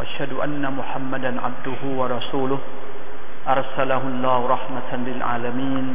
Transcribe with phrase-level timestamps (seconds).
[0.00, 2.60] وأشهد أن محمدا عبده ورسوله
[3.48, 5.86] أرسله الله رحمة للعالمين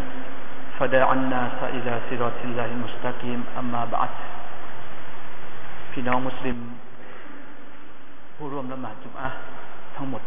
[0.80, 4.13] فدعا الناس إلى صراط الله المستقيم أما بعد
[5.91, 6.58] พี่น้องมุสลิม
[8.36, 9.30] ผู้ร่วมละหมาดจุมอะ
[9.95, 10.23] ทั้งหมด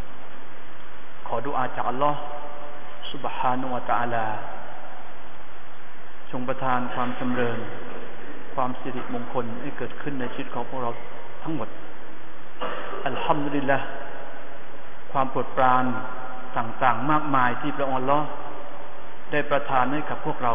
[1.27, 2.21] ขอดุอาจากอัลลอฮ์
[3.13, 4.25] سبحانه และ تعالى
[6.31, 7.59] ทรงประทานความจำเริญ
[8.55, 10.91] ความสิริมงคลให้เกิดขึ้นในชีวิตของพวกเรา
[11.43, 11.69] ทั้งหมด
[13.06, 13.80] อัลฮัมดุลิลละ
[15.12, 15.86] ความโปรดปราน
[16.58, 18.20] ต่างๆ มากมายที่พระองค์ละ
[19.32, 20.54] ได้ประทานให้กับพวกเรา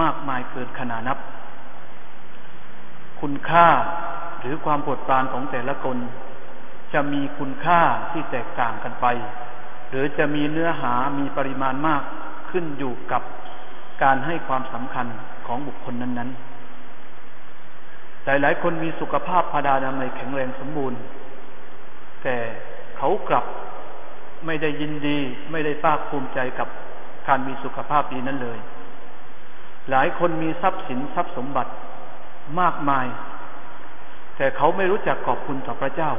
[0.00, 1.18] มากมายเกินขนานับ
[3.20, 3.66] คุณค่า
[4.40, 5.96] หรือความโปรดปรานของแต่ละคน
[6.92, 7.80] จะมีคุณค่า
[8.10, 9.06] ที่แตกต่างกันไป
[9.90, 12.02] หรือจะมีเนื้อหามีปริมาณมาก
[12.50, 13.22] ขึ้นอยู่กับ
[14.02, 15.06] การให้ความสำคัญ
[15.46, 16.49] ของบุคคลนั้น ๆ
[18.24, 20.98] หลาย ๆ คนมีสุขภาพพาดานามัยแข็งแรงสมบูรณ์
[22.22, 22.36] แต่
[22.98, 23.44] เขากลับ
[24.46, 25.18] ไม่ได้ยินดี
[25.50, 26.68] ไม่ได้ภาคภูมิใจกับ
[27.28, 28.58] การมีสุขภาพดีนั้นเลย
[29.90, 31.72] หลายคนมีทรัพย์สินทรัพย์สมบัติ
[32.60, 33.06] มากมาย
[34.36, 36.10] แต่เขาไม่รู้จักขอบคุณต่อพระเจ้า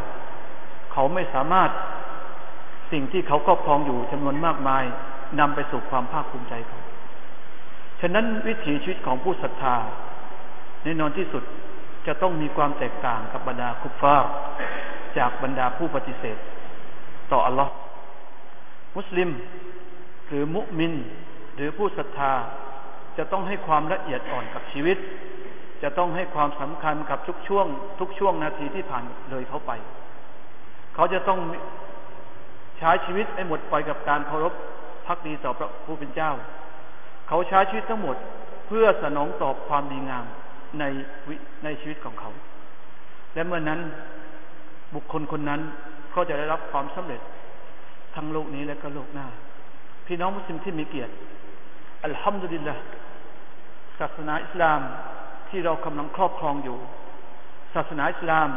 [0.93, 1.69] เขาไม่สามารถ
[2.91, 4.83] สิ่งที่เขาครอบครองอยู่จำนวนมากมาย
[5.39, 6.80] นำไปสู่ความภาคภูมิใจเขา
[8.02, 9.75] ฉะนั้นวิถีชีวิตของผู้ศรัทธา
[10.83, 11.43] แน่นอนที่สุด
[12.07, 14.30] จะต้องมีความแตกต่างกับบรรดาคุฟฟาร์
[15.17, 16.38] จากบรรดาผู้ปฏิเสธ
[17.31, 17.73] ต่ออัลลอฮ์
[18.97, 19.30] มุสลิม
[20.27, 20.93] หรือมุมิน
[21.55, 22.33] หรือผู้ศรัทธา
[23.17, 24.98] จะต้องให้ความละเอียดอ่อนกับชีวิต
[25.83, 27.65] จะต้องให้ความสำคัญกับทุกช่วง
[27.99, 29.71] ทุกช่วงนาทีที่ผ่านเลยเขาไป
[30.95, 31.39] เขาจะต้อง
[32.77, 34.53] ใช้ชีวิตให้หมดไปกับการเคารพ
[35.08, 36.31] พักดีต่อพระผู้เป็นเจ้า
[37.27, 38.15] เขาใช้ชีวิตทั้งหมด
[38.67, 40.26] เพื่อสนองตอบความดีงาม
[40.80, 40.83] ใน
[41.64, 42.32] ในชีวิตของเขา
[43.33, 43.80] และเมื่อนนั้น
[44.95, 45.61] บุคคลคนนั้น
[46.15, 47.21] ก็จะได้รับความสำเร็จ
[48.15, 49.27] ทั้งโลกนี้และก็โลกหน้า
[50.05, 51.14] พี่น้องมุสลิมที่มีเกียรติ
[52.05, 52.76] อัลฮัมดุลิลละ
[53.99, 54.82] ศาสนาอิสลาม
[55.49, 56.77] ที่เรากำลังครอบครองอยู่
[57.73, 58.49] ศาสนาอิสลาม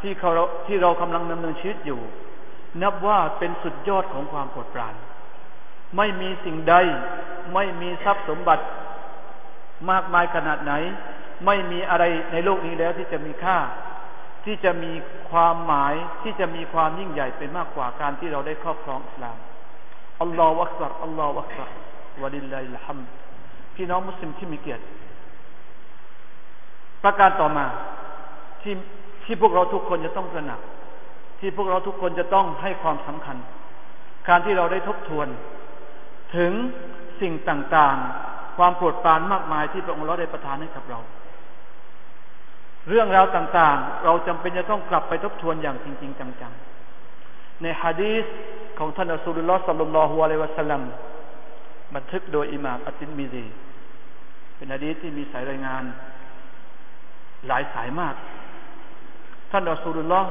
[0.00, 0.30] ที่เขา
[0.66, 2.00] ที่เรากำลังดำเนินชีวิตอยู่
[2.82, 4.94] นับว่าเป็นสุดยอดของความโปรดปราน
[5.96, 6.74] ไม่มีสิ่งใด
[7.54, 8.64] ไม่มีทรัพย์สมบัติ
[9.90, 10.72] มากมายขนาดไหน
[11.46, 13.58] ไม่มีอะไรในโลกนี้แล้วที่จะมีค่า
[14.44, 14.92] ที่จะมี
[15.30, 19.36] ความหมายที่จะมีความยิ่งใหญ่เป็นมากกว่าการที่เราได้ครอบครองอิสลาม
[20.22, 21.70] อัลลอฮฺวักซัรอัลลอฮฺวักซัร
[22.22, 22.98] วะลิลลาฮิลฮัม
[23.74, 24.84] พี่น้องมุสลิมที่มีเกียรติ
[27.04, 27.66] ประการต่อมา
[28.62, 28.74] ที่
[29.24, 30.60] ที่พวกเราทุกคนจะต้องตระหนัก
[31.40, 33.36] ที่พวกเราทุกคนจะต้องให้ความสำคัญ
[34.28, 35.28] การที่เราได้ทบทวน
[36.36, 36.52] ถึง
[37.20, 40.98] สิ่งต่างๆ ความโปรดปรานมากมายที่พระองค์เราได้ประทานให้กับเรา
[42.89, 48.25] เรื่องราวต่างๆ เราจำเป็นจะต้องกลับไปทบทวนอย่างจริง ๆ จังๆ ในฮะดีษ
[48.79, 50.81] ของท่านอัสุลลอฮ์สัลลัลลอฮุอะลัยวะสัลลัม
[51.95, 53.45] บันทึกโดยอิหม่ามอัตินมีดี
[54.55, 55.83] เป็นฮะดีษที่มีสายรายงาน
[57.47, 58.15] หลายสายมาก
[59.51, 60.29] ท่านอัสุลลอฮ์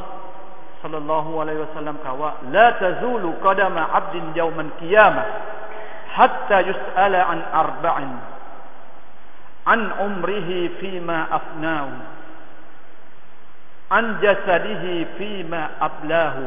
[0.83, 5.25] สัลลัลลอฮุอะลัยวะสัลลัมกล่าวว่าละตะซูลุกดามะอับดินยามันกิยามะ
[6.17, 7.95] حتى يسأل عن أربع
[9.67, 10.51] عن عمره
[10.81, 11.89] فيما أفناه
[13.94, 16.46] عن جسده فيما أبلاه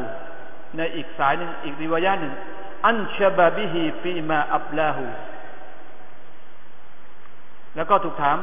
[0.77, 2.33] ในอีกสายหนึ่งอีกริวายหนึ่ง
[2.87, 5.07] عن شبابه فيما أبلاه
[7.77, 8.39] แล้วก็ถูกถาม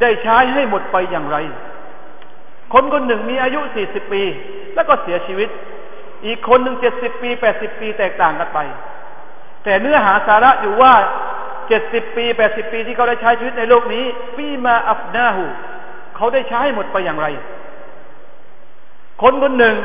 [0.00, 1.36] ได้ใช้ให้หมดไปอย่างไร
[2.74, 4.22] คนคนหนึ่งมีอายุสี่สิบปี
[4.74, 5.48] แล้วก็เสียชีวิต
[6.26, 8.58] อีกคนหนึ่งเจ็ดสิบปีแปดสิบปีแตกต่างกันไป
[9.64, 10.94] แต่เนื้อหาสาระอยู่ว่า
[11.68, 14.04] เจ็ดสิบปีแปดสิบปีที่เขาได้ใช้ชีวิตในโลกนี้
[14.34, 15.44] ฟีมาอัฟนาหู
[16.16, 17.26] เขาได้ใช้หมดไปอย่างไร
[19.22, 19.76] คนคนหนึ่ง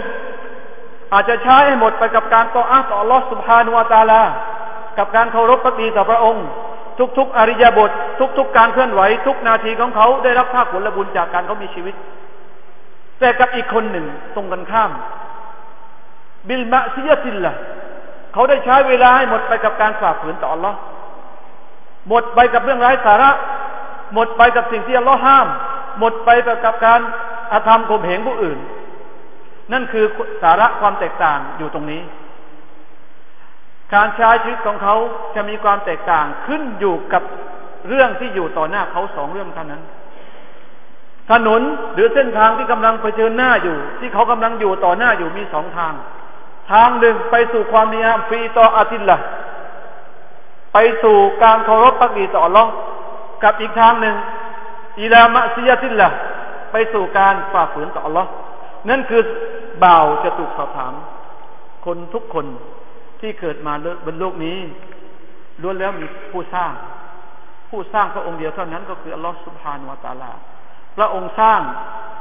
[1.13, 4.21] อาจจะใช้ให้หมดไปกับการต่ออาต่อลอสุภานุวาตาลา
[4.97, 6.45] กับการเคารพพักดีต่อพระองค์
[7.17, 7.91] ทุกๆอริยบท
[8.37, 11.95] ทุกๆการเคลื่อนไหว ทุกนาทีของเขาได้รับภาคผลบุญจากการเขามีชีวิต
[13.19, 14.05] แต่กับอีกคนหนึ่ง
[14.35, 14.91] ตรงกันข้าม
[16.47, 17.53] บิลมะซิยติลละ
[18.33, 20.73] เขาได้ใช้เวลาให้หมดไปกับการฝ่าฝืนต่อ Allah
[22.09, 23.31] หมดไปกับเรื่องไร้สาระ
[24.13, 25.47] หมดไปกับสิ่งที่ Allah ห้าม
[25.99, 26.29] หมดไป
[26.65, 27.01] กับการ
[27.51, 28.59] อาธรรมข่มเหงผู้อื่น
[29.71, 30.05] นั่นคือ
[30.43, 32.01] สาระความแตกต่างอยู่ตรงนี้
[33.93, 34.95] การใช้ชีวิตของเขา
[35.35, 37.23] จะมีความแตกต่างขึ้นอยู่กับ
[37.87, 39.81] เรื่องที่อยู่ต่อหน้าเขาสองเรื่องเท่านั้น
[41.31, 41.61] ถนน
[41.93, 45.93] หรือเส้นทางที่กำลังเผชิญหน้าอยู่ ที่เขากำลังอยู่ต่อหน้าอยู่มีสองทาง
[46.71, 49.19] ทางหนึ่งไปสู่ความนิยามฟีต่ออาทิตย์ละ
[50.73, 52.69] ไปสู่การเคารพปักดีต่อรอง
[53.43, 54.15] กับอีกทางหนึ่ง
[55.01, 56.09] อิลามะซียาติลละ
[56.71, 58.27] ไปสู่การฝ่าฝืนต่อรอง
[58.89, 59.21] นั่นคือ
[59.83, 60.93] บ่าวจะถูกสอบถาม
[61.85, 62.45] คนทุกคน
[63.19, 63.73] ที่เกิดมา
[64.05, 64.57] บนโลกนี้
[65.61, 66.71] ล้วนแล้วมีผู้สร้าง
[67.69, 70.31] ผู้สร้างพระองค์เดียวเท่านั้นก็คืออัลลอฮฺสุบฮานวะตาลา
[71.01, 71.61] ระองค์สร้าง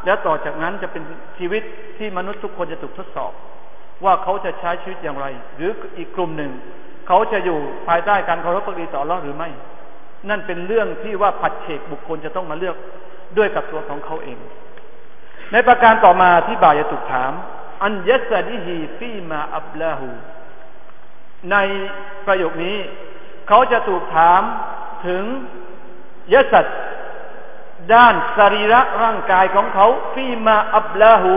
[0.04, 1.02] แล้วต่อจากนั้นจะเป็น
[1.38, 1.62] ชีวิต
[1.98, 3.32] ที่มนุษย์ทุกคนจะถูกทดสอบ
[4.04, 5.26] ว่าเขาจะใช้ชีวิตอย่างไร
[5.56, 6.52] หรืออีกกลุ่มหนึ่ง
[7.06, 7.58] เขาจะอยู่
[7.88, 9.50] ภายใต้การเคารพปกดีต่ออัลลอฮ์หรือไม่
[10.28, 12.76] นั่นเป็นเรื่องที่ว่าผัดเฉกบุคคลจะต้องมาเลือก
[13.38, 14.38] ด้วยกับตัวของเขาเอง
[15.52, 17.32] ในประการต่อมาที่บ่ายจะถูกถาม
[17.82, 20.08] อันยัสดิฮีฟีมาอับลาหู
[21.52, 21.56] ใน
[22.26, 22.78] ประโยคนี้
[23.48, 24.42] เขาจะถูกถาม
[25.06, 25.24] ถึง
[26.32, 26.64] ยศัต
[27.94, 31.34] ด้านสรีระร่างกายของเขาفيما أبلاه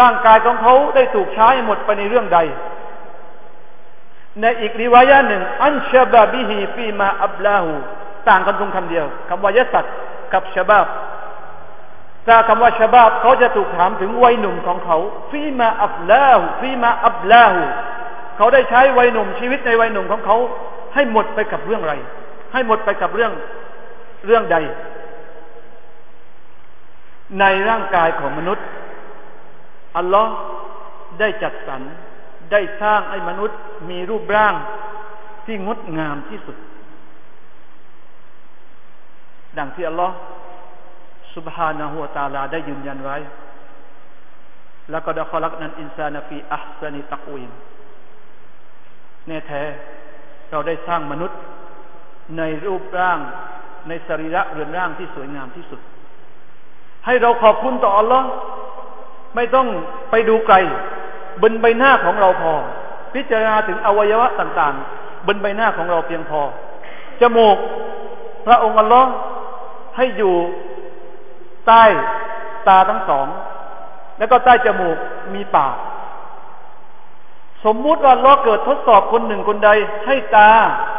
[0.00, 2.38] ร่างกายของเขาได้ถูกใช้หมดไปในเรื่องใด
[4.40, 7.72] ในอีกริวายะหนึ่ง عن شبابه فيما أبلاه
[8.28, 9.84] ต่างกันตรงคำเดียวคำว่าجسد
[10.32, 10.86] กับ شباب
[12.26, 14.98] ถ้าคำว่า شبابเขาจะถูกถามถึงวัยหนุ่มของเขา
[15.30, 17.62] فيما أبلاه فيما أبلاه
[18.36, 20.36] เขาได้ใช้วัยหนุ่มชีวิตในวัยหนุ่มของเขา
[20.94, 21.94] ให้หมดไปกับเรื่องไร
[22.52, 23.32] ให้หมดไปกับเรื่อง
[24.26, 24.56] เรื่องใด
[27.40, 28.66] ในร่างกายของมนุษย์
[29.96, 30.32] อัลลอฮ์
[31.20, 31.82] ได้จัดสรร
[32.52, 33.58] ได้สร้างให้มนุษย์
[33.90, 34.54] มีรูปร่าง
[35.46, 36.56] ที่งดงามที่สุด
[39.58, 40.16] ดังที่อัลลอฮ์
[41.34, 43.16] สุบฮานาหัวตาลาได้ยืนยันไว้
[44.90, 47.50] แล้วก็ไดะคอลักนันอินซานฟีอัพซนิตักวิน
[49.26, 49.62] แน่แท้
[50.50, 51.38] เราได้สร้างมนุษย์
[52.38, 53.18] ในรูปร่าง
[53.88, 55.80] ในสรีระเรือนร่างที่สวยงามที่สุด
[57.06, 58.28] ให้เราขอบคุณต่ออัลลอฮ์
[59.36, 59.66] ไม่ต้อง
[60.10, 60.56] ไปดูไกล
[61.42, 62.54] บนใบหน้าของเราพอ
[63.14, 66.40] พิจารณาถึงอวัยวะต่างๆ บนใบหน้าของเราเพียงพอ
[67.20, 67.56] จมูก
[68.46, 69.10] พระองค์อัลลอฮ์
[69.96, 70.34] ให้อยู่
[71.66, 71.84] ใต้
[72.68, 73.26] ตาทั้งสอง
[74.18, 74.96] แล้วก็ใต้จมูก
[75.34, 75.76] มีปาก
[77.64, 79.70] สมมุติว่าล้อเกิดทดสอบคนหนึ่งคนใด
[80.06, 80.50] ให้ตา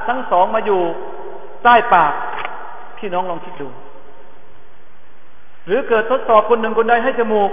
[0.07, 0.81] ทั้งสองมาอยู่
[1.63, 2.13] ใต้ปาก
[2.99, 3.67] พี่น้องลองคิดดู
[5.67, 7.49] หรือเกิดทดสอบคนหนึ่งคนใดให้จมูก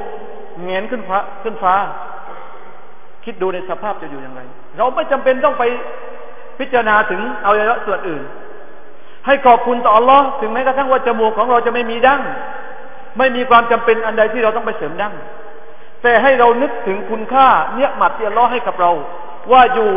[0.64, 1.74] เงนขึ้นฟ้าขึ้นฟ้า
[3.24, 4.40] คิดดูในสภาพจะอยู่อย่างไร
[4.76, 5.64] เราไม่จำเป็นต้องไป
[6.58, 8.22] พิจารณาถึงเอาเยอะส่วนอื่น
[9.26, 12.22] ให้ขอบคุณต่ออัลลอฮ์ถึงแม้กระทั่งว่าจมูกของเราจะไม่มีดั้ง
[13.18, 15.14] ไม่มีความจำเป็นอันใดที่เราต้องไปเสริมดั้ง
[16.02, 18.90] แต่ให้เรานึกถึงคุณค่าเนี่ยหมัดที่อัลลอฮ์ให้กับเรา
[19.52, 19.90] ว่าอยู่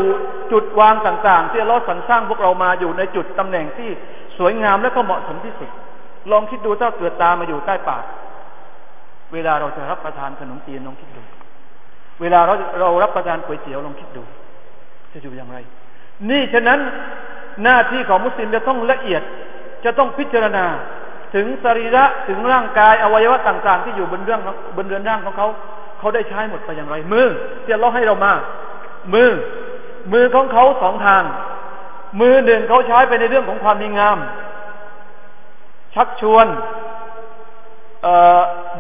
[0.52, 3.90] จุดวางต่างๆ ที่อัลลอฮ์สรรสร้างพวกเรามาอยู่ในจุดตำแหน่งที่
[4.38, 5.70] สวยงามและก็เหมาะสมที่สุด
[6.32, 8.04] ลองคิดดูถ้าเกิดตามาอยู่ใต้ปาก
[9.34, 11.22] เวลาเราจะรับประทานขนมจีนลองคิดดู
[12.22, 14.24] เวลาเราเรารับประทานก๋วยเตี๋ยวลองคิดดู
[15.14, 15.58] จะอยู่อย่างไร
[16.30, 16.80] นี่ฉะนั้น
[17.64, 19.22] หน้าที่ของมุสลิมจะต้องละเอียด
[19.86, 20.66] จะต้องพิจารณา
[21.36, 24.42] ถึงสรีระถึงร่างกายอวัยวะต่าง ๆ ที่อยู่บนเรื่อง
[24.78, 25.48] บนเรือนร่างของเขา
[26.00, 27.28] เขาได้ใช้หมดไปอย่างไรมือ
[27.64, 28.34] ที่เราให้เรามา
[29.14, 29.30] มือ
[30.14, 31.24] มือของเขาสองทาง
[32.22, 34.18] มือหนึ่งเขาใช้ไปในเรื่องของความดีงาม
[35.96, 36.46] ชักชวน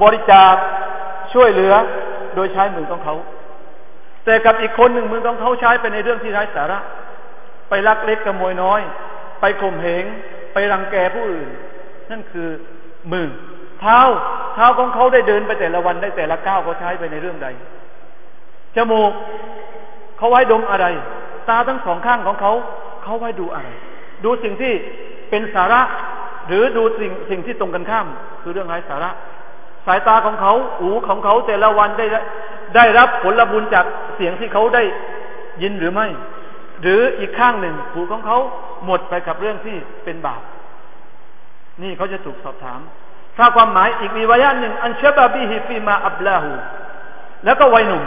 [0.02, 0.56] บริจาค
[1.34, 1.74] ช่วยเหลือ
[2.36, 3.16] โดยใช้มือของเขา
[4.26, 6.80] แต่กับอีกคนหนึ่งมือของเขาใช้ไปในเรื่องที่ไร้สาระ
[7.70, 8.82] ไปลักเล็กขโมยน้อย
[9.42, 10.06] ไปข่มเหง
[10.54, 11.50] ไปรังแกผู้อื่น
[12.12, 12.50] นั่นคือ
[13.12, 13.28] มือ
[13.80, 14.00] เท้า
[14.56, 17.48] เท้าของเขาได้เดินไปแต่ละวันได้แต่ละก้าวเขาใช้ไปในเรื่องใด
[18.76, 19.12] จมูก
[20.20, 20.86] เขาไว้ดมอะไร
[21.50, 22.52] ตาทั้งสองข้างของเขา
[23.04, 23.70] เขาไว้ดูอะไร
[24.24, 24.74] ดูสิ่งที่
[25.30, 25.82] เป็นสาระ
[26.48, 28.08] หรือดูสิ่งสิ่งที่ตรงกันข้าม
[28.42, 29.10] คือเรื่องไร้สาระ
[29.86, 32.06] สายตาของเขาหูของเขาแต่ละวันได้
[32.76, 33.86] ได้รับผลบุญจาก
[34.16, 34.84] เสียงที่เขาได้
[35.62, 36.08] ยินหรือไม่
[36.82, 38.38] หรืออีกข้างหนึ่งหูของเขา
[38.86, 40.42] หมดไปกับเรื่องที่เป็นบาป
[41.82, 42.80] นี่เขาจะถูกสอบถาม
[43.38, 46.52] ถ้าความหมายอีกมีวายะหนึ่ง อันเชบาบิฮิฟีมาอับลาหู
[47.46, 48.04] แล้วก็วัยหนุ่ม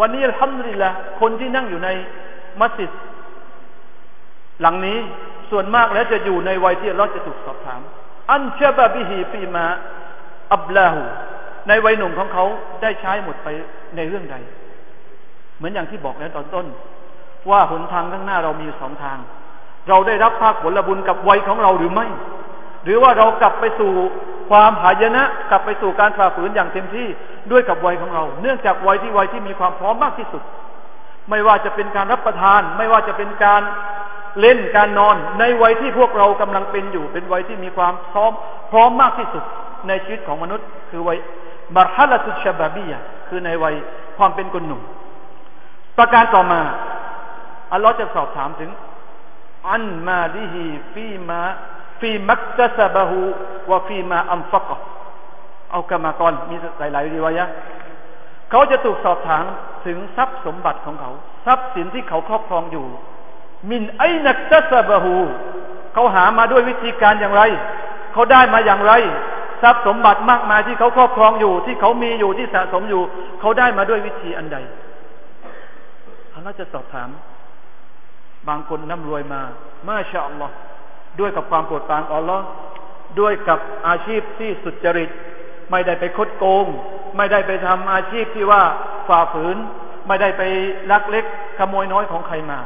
[0.00, 1.88] วันนี้ทำดีละคนที่นั่งอยู่ใน
[2.60, 2.90] มัสยิด
[4.60, 4.98] หลังนี้
[5.50, 7.80] ส่วนมากแล้วจะอยู่ในวัยที่เราจะถูกสอบถาม
[8.30, 9.66] อันเชบาบิฮิฟีมา
[10.52, 11.02] อับลาหู
[11.68, 12.44] ในวัยหนุ่มของเขา
[12.82, 13.48] ได้ใช้หมดไป
[13.96, 14.36] ในเรื่องใด
[15.56, 16.66] เหมือนอย่างที่บอกแล้วตอนต้น
[17.50, 19.18] ว่าหนทางข้างหน้าเรามีสองทาง
[19.88, 22.06] เราได้รับภาคผลบุญกับวัยของเราหรือไม่
[22.84, 23.92] หรือว่าเรากลับไปสู่
[24.48, 27.08] ความหายนะกลับไปสู่การฝ่าฝืนอย่างเต็มที่
[27.50, 30.42] ด้วยกับวัยของเรา เนื่องจากวัยที่วัยที่มีความพร้อมมากที่สุด
[31.30, 33.62] ไม่ว่าจะเป็นการรับประทาน ไม่ว่าจะเป็นการ
[34.40, 38.32] เล่นการนอนในวัยที่พวกเรากำลังเป็นอยู่ เป็นวัยที่มีความพร้อม
[38.70, 39.44] พร้อมมากที่สุด
[39.88, 41.18] ในชีวิตของมนุษย์ คือวัย
[41.76, 42.92] มารฮลตุชบาบีย
[43.28, 43.74] คือในวัย
[44.18, 44.82] ความเป็นคนหนุ่ม
[45.98, 46.60] ประการต่อมา
[47.72, 48.70] อัลลอฮ์จะสอบถามถึง
[49.70, 51.42] อันมาลิฮีฟีมา
[52.00, 53.20] ฟีมักตะซบะฮู
[53.70, 54.68] วะฟีมาอัมฟัก
[55.70, 57.44] เอากรรมกรมีหลายๆรีวายะ
[58.50, 59.44] เขาจะถูกสอบถาม
[59.86, 61.10] ถึงทรัพย์สมบัติของเขา
[61.46, 62.86] ทรัพย์สินที่เขาครอบครองอยู่
[63.70, 65.16] มินไอนักตะซบะฮู
[65.94, 67.42] เขาหามาด้วยวิธีการอย่างไร
[68.12, 68.92] เขาได้มาอย่างไร
[69.62, 73.02] ทรัพย์สมบัติมากมายที่เขาครอบครองอยู่ ที่เขามีอยู่ที่สะสมอยู่
[73.40, 74.56] เขาได้มาด้วยวิธีอันใด
[76.34, 77.08] อัลลอฮ์จะสอบถาม
[78.48, 79.40] บางคนน่ำรวยมา
[79.88, 80.54] มาชาอัลลอฮ์
[81.20, 82.44] ด้วยกับความโปรดปรานอัลลอฮ์
[83.20, 83.58] ด้วยกับ
[83.88, 85.10] อาชีพที่สุจริต
[85.70, 86.66] ไม่ได้ไปคดโกง
[87.16, 88.62] ไม่ได้ไปทำอาชีพที่ว่า
[89.08, 89.56] ฝ่าฝืน
[90.06, 90.42] ไม่ได้ไป
[90.90, 91.24] ลักเล็ก
[91.58, 92.58] ขโมยน้อยของใครมา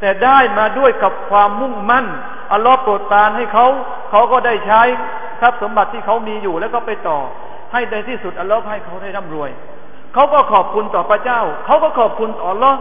[0.00, 2.06] แต่ได้มาด้วยกับความมุ่งมั่น
[2.52, 3.66] อัลลอฮ์โปรดปรานให้เขา
[4.10, 4.82] เขาก็ได้ใช้
[5.40, 7.18] ทรัพย์สมบัติที่เขามีอยู่แล้วก็ไปต่อ
[7.72, 9.50] ให้ในที่สุดอัลลอฮ์ให้เขาได้ร่ำรวย
[10.14, 12.78] เขาก็ขอบคุณต่อพระเจ้า เขาก็ขอบคุณต่ออัลลอฮ์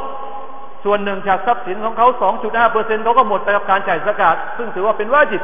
[0.84, 2.08] ส่วนหนึ่งจากทรัพย์สินของเขา
[2.42, 5.42] 2.5เปอร์เซ็นต์เขาก็หมดไปกับการจ่ายสกาดซึ่งถือว่าเป็นวาจิต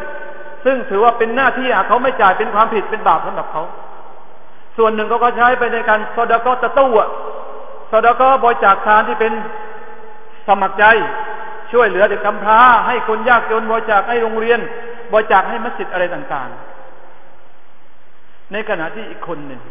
[0.65, 3.63] ซึ่งถือว่าเป็นหน้าที่เขาไม่จ่ายเป็นความผิดเป็นบาปสำหรับเขา
[4.77, 6.91] ส่วนหนึ่งเขาก็ใช้ไปในการสดากตะตู้
[7.91, 9.33] อดากบริจาคทานที่เป็น
[10.47, 10.85] สมัครใจ
[11.71, 14.59] ช่วยเหลือเด็กกำพร้า ให้คนยากจนบริจาคให้โรงเรียน
[15.13, 19.61] บริจาคให้มัสยิดอะไรต่างๆ ในขณะที่อีกคนหนึ่ง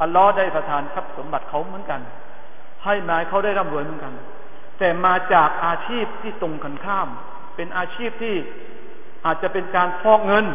[0.00, 2.00] อัลลอฮ์ได้ประทานทรัพย์สมบัติเขาเหมือนกัน
[2.84, 4.12] ให้มาเขาได้ร่ำรวยเหมือนกัน
[4.78, 7.08] แต่มาจากอาชีพที่ตรงกันข้าม
[7.56, 8.36] เป็นอาชีพที่
[9.24, 10.46] อาจจะเป็นการฟอกเงิน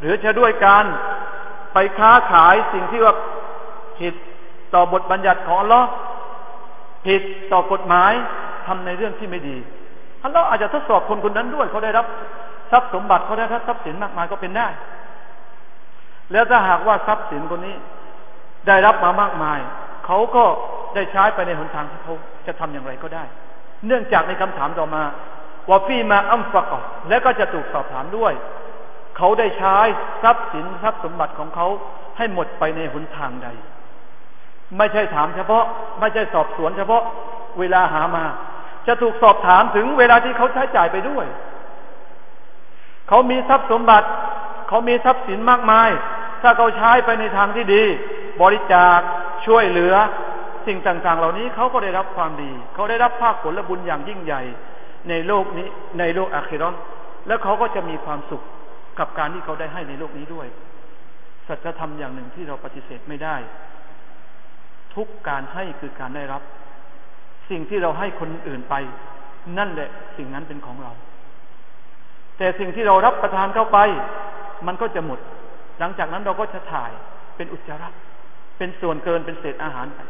[0.00, 0.84] หรือจะด้วยการ
[1.72, 3.14] ไปค้าขายสิ่งที่ว่า
[3.98, 4.14] ผิด
[4.74, 5.88] ต่อบทบัญญัติของอัลลอฮ์
[7.06, 8.12] ผิดต่อกฎหมาย
[8.66, 9.56] ทำในเรื่องที่ไม่ดี
[10.24, 12.06] อัลลอฮ์อาจจะทดสอบคนคนนั้นด้วยเขาได้รับ
[12.72, 14.68] ทรัพย์สมบัติเขาได้รับทรัพย์สินมากมายก็เป็นได้
[16.32, 17.76] แล้วถ้าหากว่าทรัพย์สินคนนี้
[18.66, 19.58] ได้รับมามากมาย
[20.06, 20.44] เขาก็
[20.94, 22.14] ได้ใช้ไปในหนทางที่เขา
[22.46, 23.24] จะทำอย่างไรก็ได้
[23.86, 25.02] เนื่องจากในคำถามต่อมา
[25.68, 26.72] ว่าฟีมาอัมฟัก
[27.08, 28.32] และก็จะถูกสอบถามด้วย
[29.16, 29.76] เขาได้ใช้
[30.22, 31.66] ทรัพย์สินทรัพย์สมบัติของเขา
[32.16, 33.48] ให้หมดไปในหนทางใด
[34.78, 35.64] ไม่ใช่ถามเฉพาะ
[36.00, 37.02] ไม่ใช่สอบสวนเฉพาะ
[37.58, 38.24] เวลาหามา
[38.86, 41.26] จะถูกสอบถามถึงเวลาที่เขาใช้จ่ายไปด้วย
[43.08, 44.08] เขามีทรัพย์สมบัติ
[44.68, 45.90] เขามีทรัพย์สินมากมาย
[46.42, 47.84] ถ้าเขาใช้ไปในทางที่ดี
[48.42, 48.98] บริจาค
[49.46, 49.94] ช่วยเหลือ
[50.68, 54.42] สิ่งต่างๆ เหล่านี้เขาก็ได้รับความดี เขาได้รับภาคผลและบุญอย่างยิ่งใหญ่
[55.08, 56.74] ในโลกนี้ในโลกอาคิรอน
[57.26, 58.42] แล้วเขาก็จะมีความสุข
[58.98, 60.46] กับการที่เขาได้ให้ในโลกนี้ด้วย
[61.48, 63.36] สัจธรรมอย่างหนึ่งที่เราปฏิเสธไม่ได้
[64.94, 66.42] ทุกการให้คือการได้รับ
[67.50, 68.74] สิ่งที่เราให้คนอื่นไป
[69.58, 70.92] นั่นแหละสิ่งนั้นเป็นของเรา
[72.38, 73.78] แต่สิ่งที่เรารับประทานเข้าไป
[74.66, 75.18] มันก็จะหมด
[75.78, 76.90] หลังจากนั้นเราก็จะถ่าย
[77.36, 77.88] เป็นอุจจาระ
[78.58, 80.00] เป็นส่วนเกินเป็นเศษอาหารไป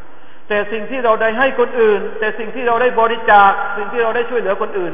[0.48, 4.92] แต่สิ่งที่เราได้ให้คนอื่น แต่สิ่งที่เราได้บริจาค สิ่งที่เราได้ช่วยเหลือคนอื่น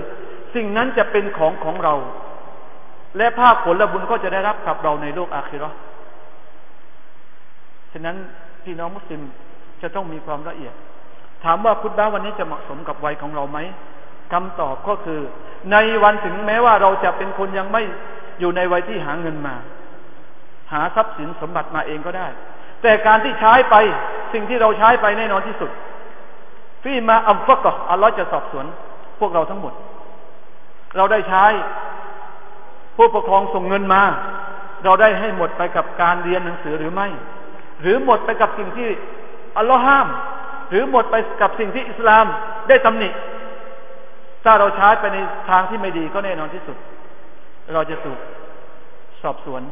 [0.54, 1.94] สิ่งนั้นจะเป็นของของเรา
[3.18, 5.70] และภาคผลและบุญก็จะได้รับกับเราในโลกอาคิรอ
[7.92, 8.16] ฉะนั้น
[8.64, 9.20] พี่น้องมุสลิม
[9.82, 10.75] จะต้องมีความละเอียด
[11.44, 13.58] ถามว่าพุทธะวันนี้จะเหมาะสมกับวัยของเราไหม
[14.32, 15.20] คำตอบก็คือ
[15.73, 17.82] ในวันถึงแม้ว่าเราจะเป็นคนยังไม่
[18.40, 19.54] อยู่ในวัยที่หาเงินมา
[20.73, 22.28] หาทรัพย์สินสมบัติมาเองก็ได้
[22.82, 23.76] แต่การที่ใช้ไป
[24.35, 25.71] สิ่งที่เราใช้ไปแน่นอนที่สุด
[26.83, 28.67] ฟีมาอัมฟักอัลลอฮ์จะสอบสวน
[29.21, 29.75] พวกเราทั้งหมด
[30.97, 31.45] เราได้ใช้
[32.97, 34.03] ผู้ปกครองส่งเงินมา
[34.85, 37.09] เราได้ให้หมดไปกับการเรียนหนังสือหรือไม่
[37.81, 38.88] หรือหมดไปกับสิ่งที่
[39.57, 40.09] อัลลอฮ์ห้าม
[40.71, 42.26] หรือหมดไปกับสิ่งที่อิสลาม
[42.69, 43.09] ได้ตำหนิ
[44.45, 45.19] ถ้าเราใช้ไปใน
[45.50, 46.76] ทางที่ไม่ดีก็แน่นอนที่สุด
[47.75, 48.19] เราจะถูก
[49.23, 49.62] สอบสวน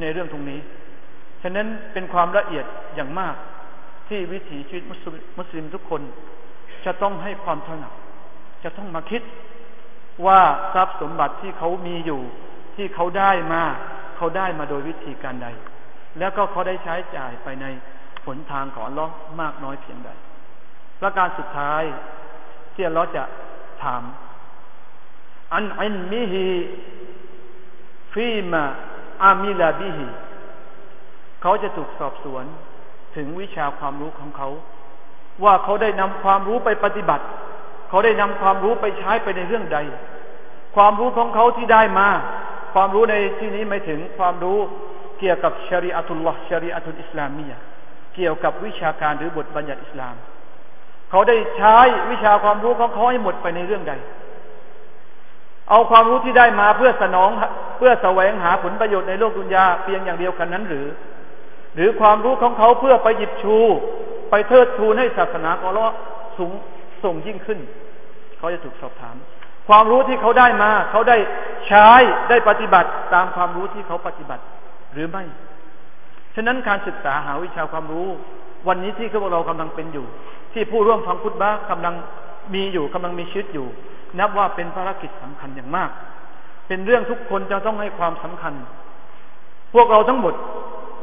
[0.00, 0.60] ในเรื่องตรงนี้
[1.42, 2.64] ฉะนั้นเป็นความละเอียด
[2.96, 3.34] อย่างมาก
[4.08, 4.84] ที่วิถีชีวิต
[5.38, 6.02] มุสลิมทุกคน
[6.84, 7.94] จะต้องให้ความถนัด
[8.64, 9.22] จะต้องมาคิด
[10.26, 10.40] ว่า
[10.74, 12.22] ทรัพย์สมบัติที่เขามีอยู่
[12.76, 13.62] ที่เขาได้มา
[14.16, 15.48] เขาได้มาโดยวิธีการใด
[16.18, 17.66] แล้วก็เขาได้ใช้จ่ายไปใน
[18.24, 19.06] ผลทางของล้อ
[19.40, 20.10] มากน้อยเพียงใด
[21.00, 21.82] ประการสุดท้าย
[22.74, 23.22] ที่เราจะ
[23.82, 24.02] ถาม
[25.54, 26.46] อันอินมิฮิ
[28.12, 28.62] ฟีมา
[29.24, 30.06] อามิลาบิฮิ
[31.42, 32.44] เขาจะถูกสอบสวน
[33.16, 34.48] ถึงวิชาความรู้ของเขา
[35.44, 37.24] ว่าเขาได้นำความรู้ไปปฏิบัติ
[37.88, 39.78] เขาได้นำความรู้ไปใช้ไปในเรื่องใด
[40.76, 42.08] ความรู้ของเขาที่ได้มา
[42.74, 44.58] ความรู้ในที่นี้ไม่ถึงความรู้
[45.18, 47.52] เกี่ยวกับชริอัตุลลอฮ์ชริอัตุลอิสลามีย
[48.14, 50.14] เกี่ยวกับวิชาการหรือบทบัญญัติอิสลาม
[51.10, 51.76] เขาได้ใช้
[52.10, 53.94] วิชาความรู้ของเขาให้หมดไปในเรื่องใด
[55.70, 57.30] เอาความรู้ที่ได้มาเพื่อสนอง
[57.78, 60.86] เพื่อแสวงหาผลประโยชน์ในโลกดุนยาเพียงอย่างเดียวกันนั้นหรือ
[61.78, 63.56] หรือความรู้ของเขาเพื่อไปหยิบชู
[64.30, 65.84] ไปเทิดทูนให้ศาสนาของเรา
[66.36, 66.50] สูง
[67.04, 67.58] ส่งยิ่งขึ้น
[68.38, 69.16] เขาจะถูกสอบถาม
[69.68, 71.16] ความรู้ที่เขาได้มา เขาได้
[71.66, 71.88] ใช้
[72.28, 74.42] ได้ปฏิบัติตามความรู้ที่เขาปฏิบัติ
[74.92, 75.24] หรือไม่
[76.34, 78.08] ฉะนั้นการศึกษาหาวิชาความรู้
[78.68, 80.06] วันนี้ที่พวกเรากำลังเป็นอยู่
[80.52, 81.94] ที่ผู้ร่วมฟังพุทธบ้ากำลัง
[82.54, 83.66] มีอยู่กำลังมีชีวิตอยู่
[84.18, 85.90] นับว่าเป็นภารกิจสำคัญอย่างมาก
[86.68, 88.54] เป็นเรื่องทุกคนจะต้องให้ความสำคัญ
[89.74, 90.34] พวกเราทั้งหมด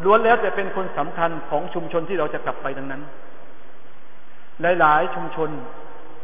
[0.04, 3.02] ล้วนแล้วแต่เป็นคนสำคัญของชุมชนที่เราจะกลับไปดังนั้น
[4.80, 5.50] หลาย ๆ ชุมชน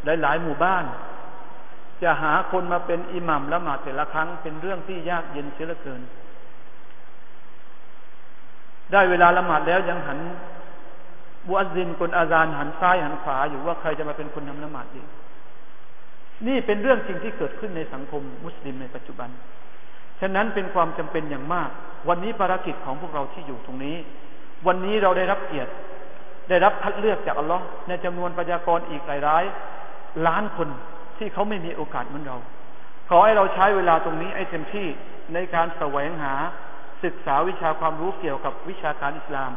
[0.06, 0.86] หลาย ๆ หมู่บ้าน
[2.04, 6.01] จะหาคนมาเป็นอิหมัมละหมาดแต่ละครั้งเป็นเรื่องที่ยากเย็นเสียเหลือเกิน
[8.92, 10.20] ได้เวลาละหมาดแล้วยังหัน
[11.48, 15.01] บุอัซินคนอาจารหันซ้ายหันขวาอยู่ว่าใครจะมาเป็นคนทำละหมาดดี
[16.48, 19.29] นี่เป็นเรื่องจริงที่เกิดขึ้นในสังคมมุสลิมในปัจจุบัน
[20.22, 21.70] ฉะนั้นเป็นความจำเป็นอย่างมาก
[22.10, 23.96] วันนี้ภารกิจของพวกเราที่อยู่ตรงนี้
[24.68, 25.72] วันนี้เราได้รับเกียรติ
[26.50, 29.44] ได้รับคัดเลือกจากอัลลอฮ์ในจำนวนประชากรอีกหลายร้าย
[30.27, 30.70] ล้านคน
[31.18, 32.38] ที่เขาไม่มีโอกาสเหมือนเรา
[33.10, 34.88] ขอให้เราใช้เวลาตรงนี้ให้เต็มที่
[35.34, 36.34] ในการแสวงหา
[37.03, 39.51] ศึกษาวิชาความรู้เกี่ยวกับวิชาการอิสลาม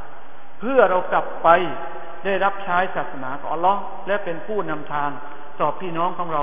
[0.61, 1.49] เพื่อเรากลับไป
[2.25, 5.11] ได้รับใช้ศาสนาของอัลลอฮ์และเป็นผู้นำทาง
[5.61, 6.43] ต่อพี่น้องของเรา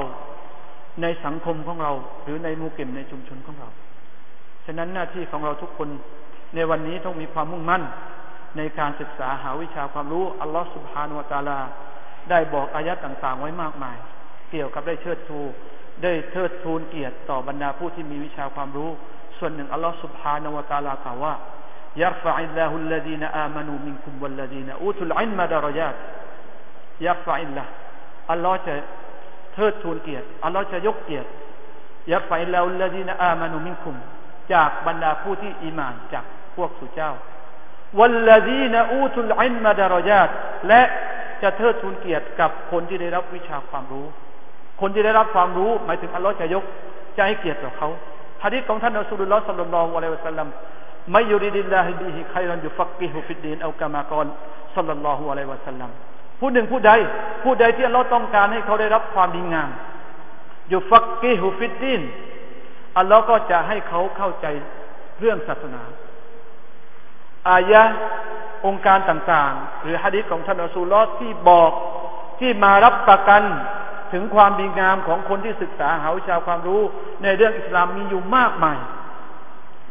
[1.01, 1.91] ในสังคมของเรา
[2.23, 3.69] หรือในมูเก็มในชุมชนของเรา
[4.65, 5.89] ฉะนั้นหน้าที่ของเราทุกคน
[6.55, 7.83] ในวันนี้ต้องมีความมุ่งมั่น
[8.57, 11.59] ในการศึกษาหาวิชาความรู้อัลลอฮฺสุบฮานุวตาลา
[12.29, 13.97] ได้บอกอายะต่างๆ ไว้มากมาย
[14.51, 15.39] เกี่ยวกับได้เชิดชู
[16.03, 18.89] ได้เชิดทูลเกียรติต่อบรรดาผู้ที่มีวิชาความรู้
[19.37, 21.33] ส่วนหนึ่งอัลลอฮฺسبحانه وتعالىกล่าวว่า
[22.03, 25.95] يرفع الله الذين آمنوا منكم والذين أوتوا العلم درجات
[27.07, 27.63] يرفع الله
[28.31, 28.75] อัลลอฮ์จะ
[29.53, 31.29] เทิดทูนเกียรติอัลลอฮ์จะยกเกียรติ
[32.11, 33.95] يرفع الله الذين آمنوا منكم
[34.53, 37.11] จากบรรดาผู้ที่อีมานจากพวกสุเจ้า
[37.99, 40.29] والذين أوتوا العلم درجات
[40.67, 40.81] และ
[41.41, 44.05] จะเทิดทูนเกียรติกับคนที่ได้รับวิชาความรู้
[44.81, 46.63] คนที่ได้รับความรู้ หมายถึงอัลลอฮ์จะยก
[47.17, 47.89] จะให้เกียรติต่อเขา
[48.43, 50.47] ฮะดิษของท่านอัสุลลอฮ์สัลลัลลอฮุอะลัยฮิวะสัลลัม
[51.11, 54.25] ไม่ยุริดิลลาฮิบิฮิใครรันยุฟักกิฮุฟิดดีนเอากามากร
[54.75, 55.89] สัลลัลลอฮุอะลัยฮิวะสัลลัม
[56.39, 56.91] ผู้หนึ่งผู้ใด
[57.43, 59.69] ผู้ใดที่อัลลอฮ์ต้องการให้เขาได้รับความดีงาม
[60.73, 62.01] ยุฟักกิฮุฟิดดีน
[62.97, 64.45] อัลลอฮ์ก็จะให้เขาเข้าใจ
[65.19, 65.81] เรื่องศาสนา
[67.49, 67.81] อายะ
[68.65, 71.71] องค์การต่างๆ หรือฮะดิษของท่านอัสูลอที่บอก
[72.39, 73.43] ที่มารับประกัน
[74.13, 76.81] ถึงความดีงามของคนที่ศึกษาหาวิชาความรู้
[77.23, 78.77] ในเรื่องอิสลามมีอยู่มากมาย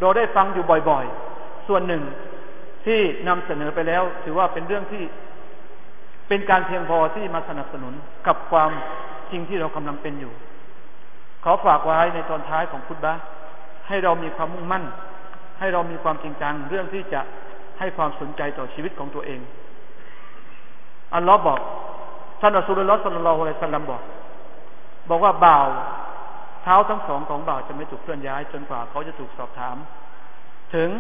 [0.00, 2.02] เราได้ฟังอยู่บ่อยๆ ส่วนหนึ่ง
[2.86, 5.02] ที่นำเสนอไปแล้ว ถือว่าเป็นเรื่องที่
[6.28, 7.94] เป็นการเพียงพอที่มาสนับสนุน
[8.26, 8.70] กับความ
[9.30, 10.32] จริงที่เรากำลังเป็นอยู่
[11.44, 13.14] ขอฝากไว้ในตอนท้ายของพุทธะ
[13.88, 14.84] ให้เรามีความมุ่งมั่น
[15.60, 17.20] ให้เรามีความจริงจังเรื่องที่จะ
[17.78, 19.40] ให้ความสนใจต่อชีวิตของตัวเอง
[21.14, 21.60] อัลลอฮ์บอก
[22.40, 24.02] ท่านอัสุลลอฮ์สัลลัลลอฮุอะลัยฮิสัลลัมบอก
[25.10, 25.66] บอกว่าบ่าว
[26.62, 29.76] เท้าทั้งสองของบ่าวจะไม่ถูกเคลื่อนย้าย จนกว่าเขาจะถูกสอบถาม
[30.74, 30.90] ถึง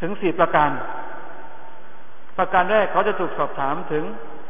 [0.00, 0.70] ถึงสี่ประการ
[2.38, 4.04] ประการแรกเขาจะถูกสอบถามถึง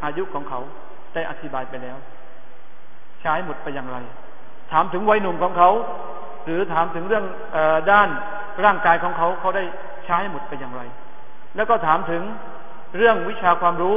[0.04, 0.60] อายุของเขา
[1.14, 1.96] ได้อธิบายไปแล้ว
[3.24, 3.98] ใช้หมดไปอย่างไร
[4.72, 5.70] ถามถึงวัยหนุ่มของเขา
[6.44, 7.58] หรือถามถึงเรื่องอ
[7.90, 8.08] ด้าน
[8.64, 9.64] ร่างกายของเขาเขาได้
[10.06, 10.82] ใช้หมดไปอย่างไร
[11.56, 12.22] แล้วก็ถามถึง
[12.96, 13.96] เรื่องวิชาความรู้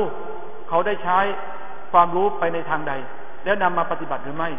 [0.70, 1.20] เขาได้ใช้
[1.92, 2.94] ความรู้ไปในทางใด
[3.46, 4.50] แล้วนำมาปฏิบัติหรือไม่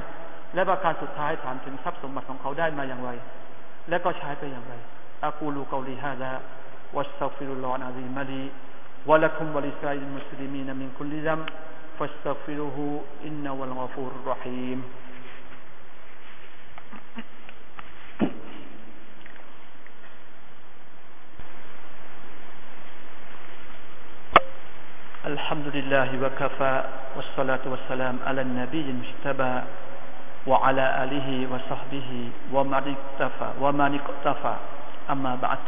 [0.55, 3.11] และประการสุดท้ายถามถึงทรัพย์สมบัติของเขาได้มาอย่างไร
[3.89, 4.75] และก็ใช้ไปอย่างไร
[5.25, 6.31] อากูลูกาลีฮะดะ
[6.97, 8.43] วัสตัฟิรุลลอฮ์อาซีมาลี
[9.09, 9.59] วะลักุมว
[11.98, 12.86] ะลิสไลมุสลิมีนมินคุลิซัมฟัสตัฟิรุฮู
[13.26, 14.80] อินนะวัลกฟูรุรรหีม
[25.34, 26.76] الحمد لله وكفى
[27.16, 29.56] والصلاة والسلام على النبي المجتبى
[30.48, 32.10] وعلى آله وصحبه
[32.54, 34.56] ومن اكتفى ومن اكتفى
[35.14, 35.62] أما بعد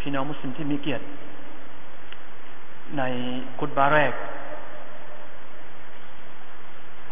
[0.00, 1.04] พี่น้องมุสลิมที่มีเกียรติ
[2.98, 3.02] ใน
[3.58, 4.12] คุตบาแรก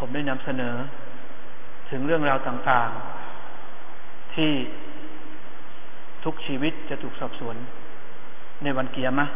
[0.00, 0.74] ผมได้นำเสนอ
[1.90, 4.50] ถึงเรื่องราวต่างๆ ที่
[6.24, 7.56] ทุกชีวิตจะถูกสอบสวน
[8.62, 9.26] ในวันเกียรมะ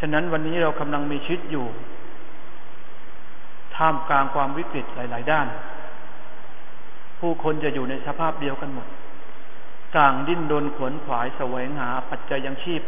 [0.00, 1.66] ฉะนั้นวันนี้เรากำลังมีชีวิตอยู่
[3.76, 5.46] ท่ามกลางความวิกฤตหลาย ๆ ด้าน
[7.20, 8.86] ผู้คนจะอยู่ในสภาพเดียวกันหมด
[9.96, 12.82] ต่างดิ้นรนขวนขวายแสวงหาปัจจัยยังชีพ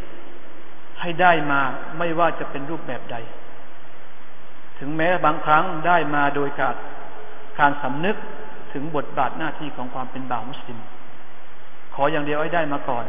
[1.00, 1.60] ให้ได้มา
[1.98, 3.16] ไม่ว่าจะเป็นรูปแบบใด
[4.84, 6.76] ถึงแม้บางครั้งได้มาโดยการ
[7.60, 8.16] การสำนึก
[8.72, 10.78] ถึงบทบาทหน้าที่ของความเป็นบ่าวมุสลิม
[11.94, 13.04] ขออย่างเดียวให้ได้มาก่อน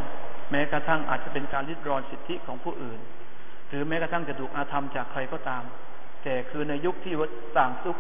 [0.52, 3.00] แม้กระทั่งอาจจะเป็นการริดรอนสิทธิของผู้อื่น
[3.70, 5.64] หรือแม้กระทั่งจะถูกอาธรรมจากใครก็ตาม
[6.24, 7.14] แต่คือในยุคที่
[7.58, 7.98] ต่างทุก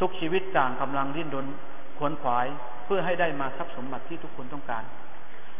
[0.00, 1.46] ทุกชีวิตต่างกำลังดิ้นรน
[1.98, 2.46] ขวนขวาย
[2.84, 4.84] เพื่อให้ได้มาทรัพย์สมบัติที่ทุกคนต้องการ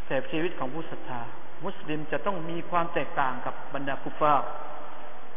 [0.06, 1.20] แต่ชีวิตของผู้ศรัทธา
[1.64, 4.34] มุสลิมจะต้องมีความแตกต่างกับบรรดาคุฟา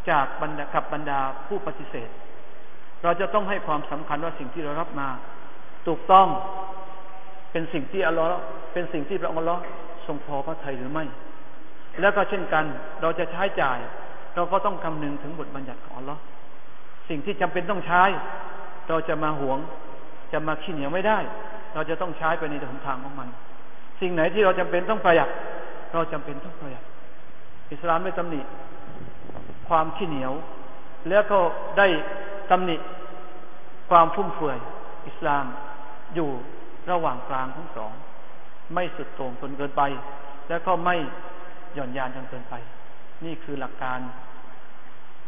[0.10, 2.10] จากบรรดากับบรรดาผู้ปฏิเสธ
[3.04, 5.10] เราจะต้องให้ความสำคัญว่าสิ่งที่เรารับมา
[5.88, 6.28] ถูกต้อง
[7.52, 8.30] เป็นสิ่งที่อัลลอฮ์
[8.74, 9.58] เป็นสิ่งที่พระองค์ลอ
[10.08, 11.06] ทรงพอพระทัยหรือไม่
[12.02, 12.66] แล้วก็เช่นกัน
[13.02, 13.80] เราจะใช้จ่าย
[14.36, 16.22] เราก็ต้องคำนึงถึงบทบัญญัติของอัลลอฮ์
[17.10, 18.04] สิ่งที่จำเป็นต้องใช้
[18.90, 19.60] เราจะมาหวง
[20.32, 21.20] จะมาขี้เหนียวไม่ได้
[21.74, 23.30] เราจะต้องใช้ไปในหนทางของมัน
[24.02, 25.30] สิ่งไหนที่เราจำเป็นต้องประหยัด
[25.94, 26.84] เราจำเป็นต้องประหยัด
[27.72, 28.42] อิสลามไม่ตำหนิ
[29.70, 30.34] ความขี้เหนียว
[31.10, 31.40] แล้วก็
[31.78, 31.88] ได้
[32.52, 32.76] ตำหนิ
[33.90, 34.58] ความฟุ่มเฟือย
[35.08, 35.46] อิสลาม
[36.16, 36.30] อยู่
[36.92, 37.92] ระหว่างกลางทั้งสอง
[38.74, 39.82] ไม่สุดโต่งจนเกินไป
[40.50, 40.96] แล้วก็ไม่
[41.74, 42.56] หย่อนยานจนเกินไป
[43.26, 44.00] นี่คือหลักการ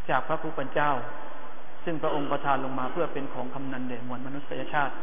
[0.09, 0.91] จากพระผู้เป็นเจ้า
[1.83, 4.93] ซึ่งพระองค์ประทานลงมาเพื่อเป็นของคำนันเดชมวลมนุษยชาติ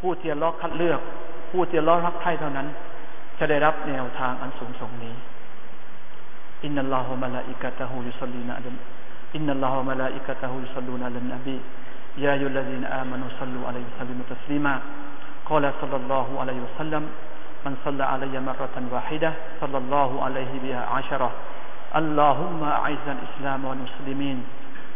[0.00, 1.00] ผู้ที่ล้อคัดเลือก
[1.50, 2.68] ผู้ที่ล้อรักใคร่เท่านั้น
[3.38, 5.14] จะได้รับแนวทางอันสูงส่งนี้
[6.64, 8.68] إن الله ملائكته يصلون على
[9.36, 11.60] إن الله ملائكته يصلون على النبي.
[12.18, 14.74] يا أيها الذين آمنوا صلوا عليه وسلموا تسليما.
[15.50, 17.02] قال صلى الله عليه وسلم
[17.66, 21.30] من صلى علي مرة واحدة صلى الله عليه بها عشرة.
[21.96, 24.38] اللهم أعز الإسلام والمسلمين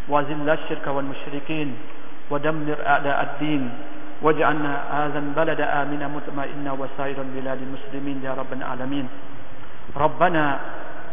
[0.08, 1.68] وذل الشرك والمشركين
[2.30, 3.62] ودمر أعداء الدين
[4.22, 9.06] واجعلنا هذا البلد آمنا مطمئنا وسائر البلاد المسلمين يا رب العالمين.
[9.96, 10.44] ربنا